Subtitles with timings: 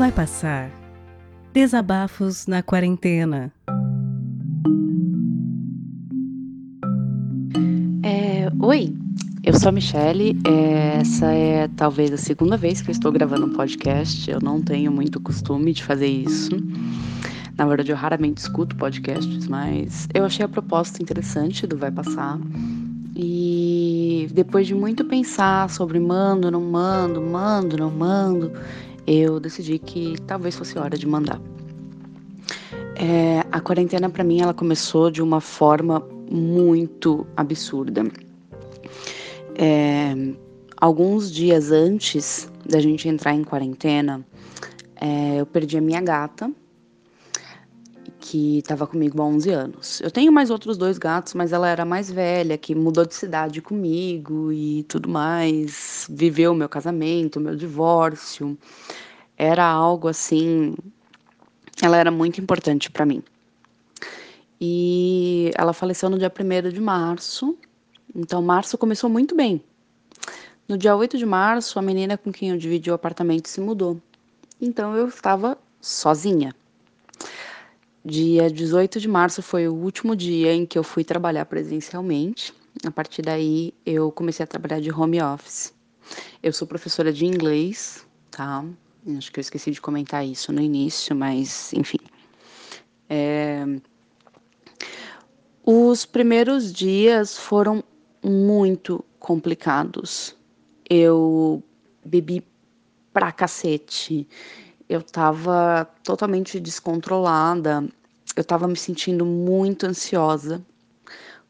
[0.00, 0.70] Vai passar.
[1.52, 3.52] Desabafos na quarentena.
[8.02, 8.96] É, oi,
[9.44, 10.38] eu sou a Michelle.
[10.46, 14.30] É, essa é talvez a segunda vez que eu estou gravando um podcast.
[14.30, 16.52] Eu não tenho muito costume de fazer isso.
[17.58, 22.40] Na verdade, eu raramente escuto podcasts, mas eu achei a proposta interessante do Vai Passar.
[23.14, 28.50] E depois de muito pensar sobre mando, não mando, mando, não mando,
[29.06, 31.40] eu decidi que talvez fosse hora de mandar.
[32.96, 38.04] É, a quarentena para mim ela começou de uma forma muito absurda.
[39.56, 40.14] É,
[40.76, 44.24] alguns dias antes da gente entrar em quarentena,
[44.96, 46.50] é, eu perdi a minha gata,
[48.30, 50.00] que estava comigo há 11 anos.
[50.00, 53.60] Eu tenho mais outros dois gatos, mas ela era mais velha, que mudou de cidade
[53.60, 58.56] comigo e tudo mais, viveu meu casamento, meu divórcio.
[59.36, 60.76] Era algo assim,
[61.82, 63.20] ela era muito importante para mim.
[64.60, 67.58] E ela faleceu no dia 1 de março,
[68.14, 69.60] então março começou muito bem.
[70.68, 74.00] No dia 8 de março, a menina com quem eu dividi o apartamento se mudou.
[74.60, 76.54] Então eu estava sozinha.
[78.04, 82.54] Dia 18 de março foi o último dia em que eu fui trabalhar presencialmente.
[82.84, 85.74] A partir daí, eu comecei a trabalhar de home office.
[86.42, 88.64] Eu sou professora de inglês, tá?
[89.18, 91.98] Acho que eu esqueci de comentar isso no início, mas enfim.
[93.08, 93.66] É...
[95.62, 97.84] Os primeiros dias foram
[98.24, 100.34] muito complicados.
[100.88, 101.62] Eu
[102.02, 102.42] bebi
[103.12, 104.26] pra cacete
[104.90, 107.84] eu estava totalmente descontrolada,
[108.34, 110.60] eu estava me sentindo muito ansiosa,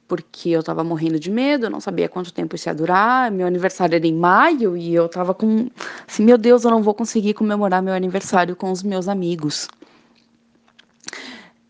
[0.07, 3.47] porque eu estava morrendo de medo, eu não sabia quanto tempo isso ia durar, meu
[3.47, 5.71] aniversário era em maio e eu estava com,
[6.07, 9.67] assim, meu Deus, eu não vou conseguir comemorar meu aniversário com os meus amigos.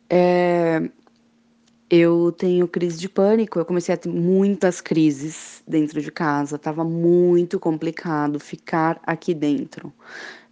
[0.08, 0.90] É,
[1.88, 6.82] eu tenho crise de pânico, eu comecei a ter muitas crises dentro de casa, estava
[6.82, 9.92] muito complicado ficar aqui dentro.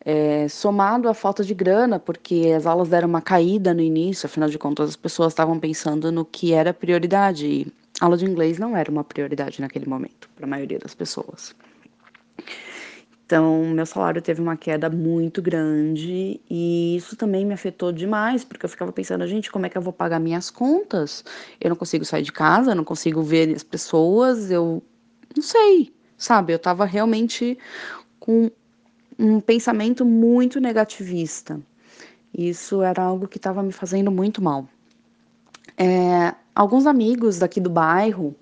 [0.04, 4.48] É, somado à falta de grana, porque as aulas deram uma caída no início, afinal
[4.48, 7.46] de contas as pessoas estavam pensando no que era prioridade.
[7.46, 11.54] E aula de inglês não era uma prioridade naquele momento, para a maioria das pessoas.
[13.28, 18.64] Então, meu salário teve uma queda muito grande e isso também me afetou demais, porque
[18.64, 21.22] eu ficava pensando, gente, como é que eu vou pagar minhas contas?
[21.60, 24.82] Eu não consigo sair de casa, não consigo ver as pessoas, eu
[25.36, 26.54] não sei, sabe?
[26.54, 27.58] Eu tava realmente
[28.18, 28.50] com
[29.18, 31.60] um pensamento muito negativista.
[32.36, 34.68] Isso era algo que estava me fazendo muito mal.
[35.76, 38.34] É, alguns amigos daqui do bairro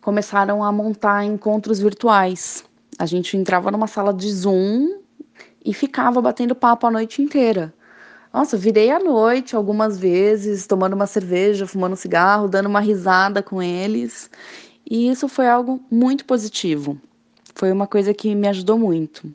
[0.00, 2.64] começaram a montar encontros virtuais.
[2.98, 5.00] A gente entrava numa sala de Zoom
[5.64, 7.72] e ficava batendo papo a noite inteira.
[8.32, 13.42] Nossa, virei à noite algumas vezes, tomando uma cerveja, fumando um cigarro, dando uma risada
[13.42, 14.30] com eles.
[14.90, 16.98] E isso foi algo muito positivo.
[17.54, 19.30] Foi uma coisa que me ajudou muito.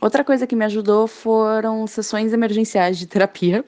[0.00, 3.64] Outra coisa que me ajudou foram sessões emergenciais de terapia,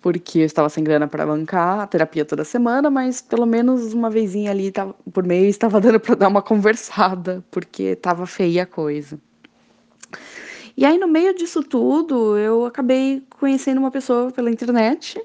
[0.00, 4.08] porque eu estava sem grana para bancar a terapia toda semana, mas pelo menos uma
[4.08, 4.72] vezinha ali
[5.12, 9.20] por mês estava dando para dar uma conversada, porque estava feia a coisa.
[10.74, 15.22] E aí, no meio disso tudo, eu acabei conhecendo uma pessoa pela internet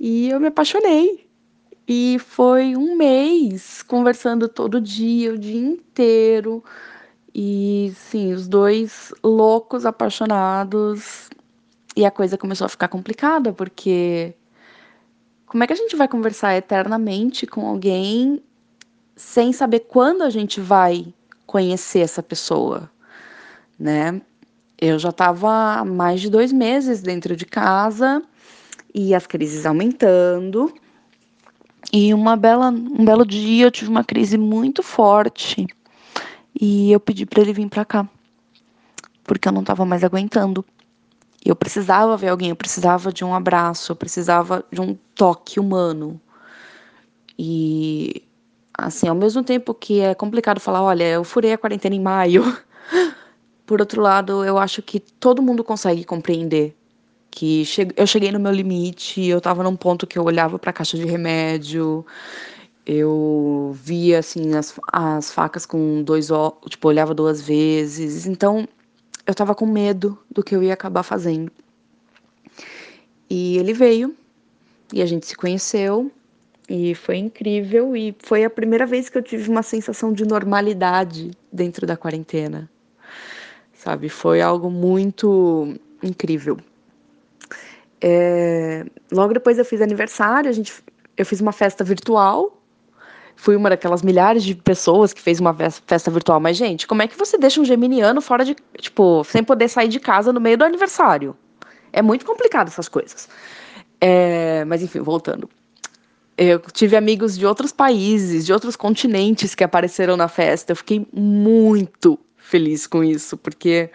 [0.00, 1.26] e eu me apaixonei.
[1.86, 6.62] E foi um mês conversando todo dia, o dia inteiro
[7.34, 11.30] e sim, os dois loucos, apaixonados.
[11.96, 14.34] E a coisa começou a ficar complicada, porque
[15.46, 18.42] como é que a gente vai conversar eternamente com alguém
[19.16, 21.12] sem saber quando a gente vai
[21.46, 22.90] conhecer essa pessoa,
[23.78, 24.20] né?
[24.80, 28.22] Eu já estava há mais de dois meses dentro de casa
[28.94, 30.72] e as crises aumentando.
[31.92, 35.66] E uma bela, um belo dia eu tive uma crise muito forte
[36.58, 38.08] e eu pedi para ele vir para cá,
[39.24, 40.64] porque eu não estava mais aguentando.
[41.44, 46.20] Eu precisava ver alguém, eu precisava de um abraço, eu precisava de um toque humano.
[47.38, 48.22] E
[48.78, 52.44] assim, ao mesmo tempo que é complicado falar, olha, eu furei a quarentena em maio.
[53.66, 56.76] Por outro lado, eu acho que todo mundo consegue compreender
[57.32, 57.64] que
[57.96, 60.98] eu cheguei no meu limite, eu estava num ponto que eu olhava para a caixa
[60.98, 62.04] de remédio,
[62.86, 68.26] eu via assim as, as facas com dois ó, tipo, olhava duas vezes.
[68.26, 68.66] Então,
[69.26, 71.50] eu tava com medo do que eu ia acabar fazendo.
[73.30, 74.14] E ele veio
[74.92, 76.10] e a gente se conheceu
[76.68, 81.30] e foi incrível e foi a primeira vez que eu tive uma sensação de normalidade
[81.52, 82.70] dentro da quarentena.
[83.74, 84.08] sabe?
[84.08, 86.58] Foi algo muito incrível.
[88.00, 90.72] É, logo depois eu fiz aniversário, a gente,
[91.16, 92.61] eu fiz uma festa virtual.
[93.36, 96.38] Fui uma daquelas milhares de pessoas que fez uma festa virtual.
[96.38, 98.56] Mas, gente, como é que você deixa um geminiano fora de.
[98.78, 101.36] Tipo, sem poder sair de casa no meio do aniversário?
[101.92, 103.28] É muito complicado essas coisas.
[104.00, 105.48] É, mas, enfim, voltando.
[106.36, 110.72] Eu tive amigos de outros países, de outros continentes que apareceram na festa.
[110.72, 113.90] Eu fiquei muito feliz com isso, porque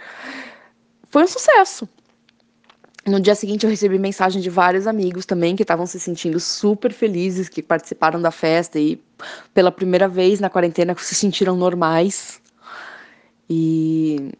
[1.09, 1.87] foi um sucesso.
[3.07, 6.91] No dia seguinte, eu recebi mensagem de vários amigos também que estavam se sentindo super
[6.91, 9.01] felizes, que participaram da festa e,
[9.53, 12.41] pela primeira vez na quarentena, se sentiram normais.
[13.49, 14.31] E.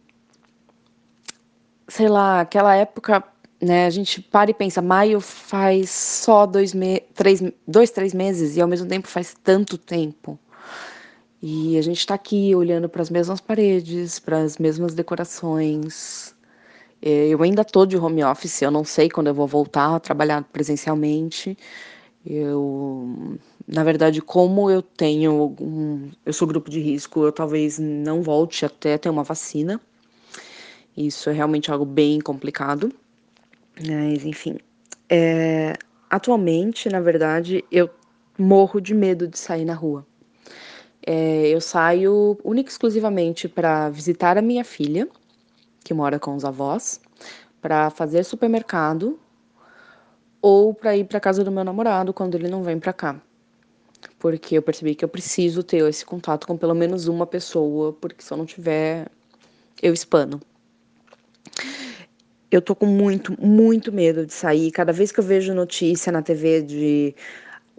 [1.88, 3.24] Sei lá, aquela época,
[3.58, 8.54] né, a gente para e pensa, maio faz só dois, me três, dois, três meses
[8.56, 10.38] e ao mesmo tempo faz tanto tempo.
[11.40, 16.34] E a gente está aqui olhando para as mesmas paredes, para as mesmas decorações,
[17.00, 20.42] eu ainda estou de home office, eu não sei quando eu vou voltar a trabalhar
[20.44, 21.56] presencialmente.
[22.26, 28.22] Eu, na verdade, como eu tenho um, eu sou grupo de risco, eu talvez não
[28.22, 29.80] volte até ter uma vacina.
[30.96, 32.92] Isso é realmente algo bem complicado.
[33.80, 34.58] Mas, enfim,
[35.08, 35.74] é,
[36.10, 37.88] atualmente, na verdade, eu
[38.36, 40.04] morro de medo de sair na rua.
[41.06, 45.08] É, eu saio única e exclusivamente para visitar a minha filha
[45.88, 47.00] que mora com os avós,
[47.62, 49.18] para fazer supermercado
[50.42, 53.18] ou para ir para casa do meu namorado quando ele não vem para cá.
[54.18, 58.22] Porque eu percebi que eu preciso ter esse contato com pelo menos uma pessoa, porque
[58.22, 59.08] se eu não tiver,
[59.82, 60.42] eu espano.
[62.50, 64.70] Eu tô com muito, muito medo de sair.
[64.70, 67.14] Cada vez que eu vejo notícia na TV de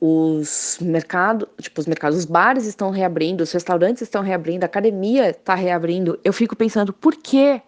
[0.01, 5.29] os mercados, tipo, os mercados, os bares estão reabrindo, os restaurantes estão reabrindo, a academia
[5.29, 7.61] está reabrindo, eu fico pensando, por quê?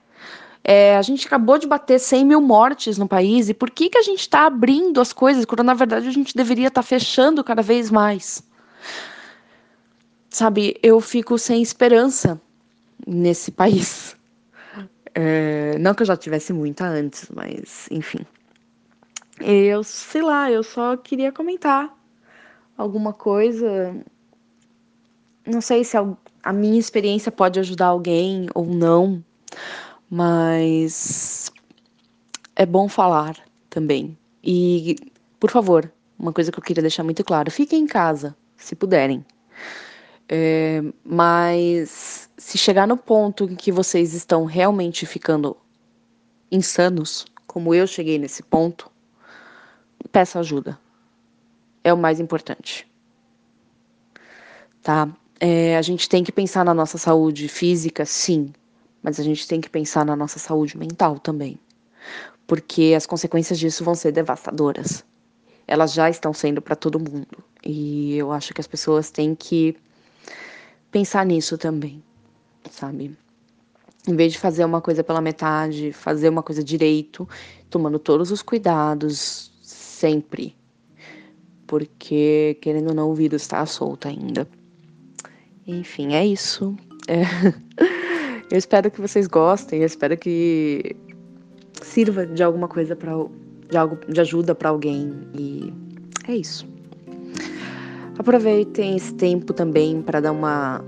[0.64, 3.98] É, a gente acabou de bater 100 mil mortes no país, e por que, que
[3.98, 7.44] a gente está abrindo as coisas quando na verdade a gente deveria estar tá fechando
[7.44, 8.44] cada vez mais?
[10.30, 12.40] Sabe, eu fico sem esperança
[13.06, 14.16] nesse país.
[15.14, 18.20] É, não que eu já tivesse muita antes, mas enfim.
[19.40, 21.92] Eu sei lá, eu só queria comentar
[22.78, 23.96] alguma coisa.
[25.46, 29.24] Não sei se a minha experiência pode ajudar alguém ou não
[30.12, 31.50] mas
[32.54, 33.38] é bom falar
[33.70, 34.18] também.
[34.44, 34.98] E,
[35.40, 39.26] por favor, uma coisa que eu queria deixar muito claro: fiquem em casa, se puderem.
[40.28, 45.56] É, mas se chegar no ponto em que vocês estão realmente ficando
[46.52, 48.92] insanos, como eu cheguei nesse ponto,
[50.12, 50.78] peça ajuda.
[51.84, 52.88] É o mais importante.
[54.84, 55.10] Tá?
[55.40, 58.54] É, a gente tem que pensar na nossa saúde física, sim,
[59.02, 61.60] mas a gente tem que pensar na nossa saúde mental também,
[62.48, 65.04] porque as consequências disso vão ser devastadoras.
[65.68, 69.76] Elas já estão sendo para todo mundo, e eu acho que as pessoas têm que
[70.92, 72.04] pensar nisso também,
[72.70, 73.16] sabe?
[74.08, 77.28] Em vez de fazer uma coisa pela metade, fazer uma coisa direito,
[77.70, 80.56] tomando todos os cuidados, sempre.
[81.68, 84.48] Porque, querendo ou não, o vírus está solto ainda.
[85.66, 86.76] Enfim, é isso.
[87.08, 87.22] É.
[88.52, 90.96] Eu espero que vocês gostem, eu espero que
[91.82, 93.14] sirva de alguma coisa para
[93.70, 95.74] de algo de ajuda para alguém e
[96.28, 96.68] é isso.
[98.20, 100.84] Aproveitem esse tempo também para dar uma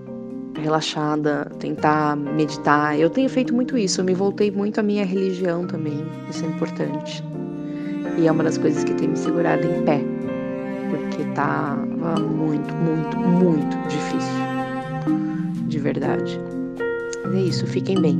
[0.55, 2.99] relaxada, tentar meditar.
[2.99, 6.49] Eu tenho feito muito isso, eu me voltei muito à minha religião também, isso é
[6.49, 7.23] importante.
[8.17, 10.01] E é uma das coisas que tem me segurado em pé,
[10.89, 11.75] porque tá
[12.19, 14.43] muito, muito, muito difícil.
[15.67, 16.52] De verdade.
[17.33, 18.19] É isso, fiquem bem.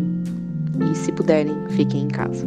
[0.92, 2.46] E se puderem, fiquem em casa.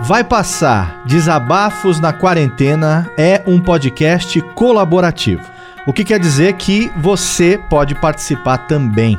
[0.00, 5.42] Vai Passar Desabafos na Quarentena é um podcast colaborativo.
[5.86, 9.18] O que quer dizer que você pode participar também.